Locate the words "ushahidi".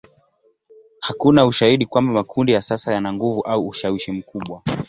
1.45-1.85